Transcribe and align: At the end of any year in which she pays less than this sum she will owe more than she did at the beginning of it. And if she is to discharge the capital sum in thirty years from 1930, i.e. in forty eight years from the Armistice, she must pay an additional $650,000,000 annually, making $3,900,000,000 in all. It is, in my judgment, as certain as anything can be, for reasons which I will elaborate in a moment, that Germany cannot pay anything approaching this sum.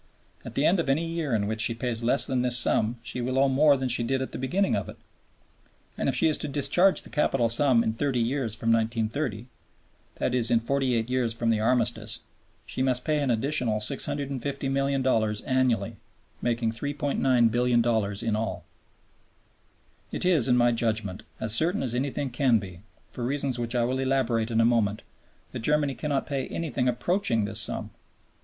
At 0.43 0.55
the 0.55 0.65
end 0.65 0.79
of 0.79 0.89
any 0.89 1.05
year 1.05 1.35
in 1.35 1.45
which 1.45 1.61
she 1.61 1.75
pays 1.75 2.01
less 2.01 2.25
than 2.25 2.41
this 2.41 2.57
sum 2.57 2.97
she 3.03 3.21
will 3.21 3.37
owe 3.37 3.47
more 3.47 3.77
than 3.77 3.87
she 3.87 4.01
did 4.01 4.19
at 4.19 4.31
the 4.31 4.39
beginning 4.39 4.75
of 4.75 4.89
it. 4.89 4.97
And 5.95 6.09
if 6.09 6.15
she 6.15 6.27
is 6.27 6.39
to 6.39 6.47
discharge 6.47 7.03
the 7.03 7.11
capital 7.11 7.49
sum 7.49 7.83
in 7.83 7.93
thirty 7.93 8.19
years 8.19 8.55
from 8.55 8.71
1930, 8.71 9.45
i.e. 10.19 10.43
in 10.51 10.59
forty 10.59 10.95
eight 10.95 11.07
years 11.07 11.35
from 11.35 11.51
the 11.51 11.59
Armistice, 11.59 12.21
she 12.65 12.81
must 12.81 13.05
pay 13.05 13.19
an 13.21 13.29
additional 13.29 13.77
$650,000,000 13.77 15.41
annually, 15.45 15.97
making 16.41 16.71
$3,900,000,000 16.71 18.23
in 18.23 18.35
all. 18.35 18.65
It 20.11 20.25
is, 20.25 20.47
in 20.47 20.57
my 20.57 20.71
judgment, 20.71 21.21
as 21.39 21.53
certain 21.53 21.83
as 21.83 21.93
anything 21.93 22.31
can 22.31 22.57
be, 22.57 22.79
for 23.11 23.23
reasons 23.23 23.59
which 23.59 23.75
I 23.75 23.83
will 23.83 23.99
elaborate 23.99 24.49
in 24.49 24.59
a 24.61 24.65
moment, 24.65 25.03
that 25.51 25.59
Germany 25.59 25.93
cannot 25.93 26.25
pay 26.25 26.47
anything 26.47 26.87
approaching 26.87 27.45
this 27.45 27.61
sum. 27.61 27.91